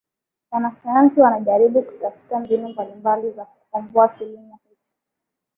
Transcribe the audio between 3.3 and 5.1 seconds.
za kukomboa kilimo hicho